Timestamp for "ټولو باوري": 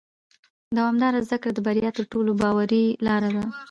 2.13-2.85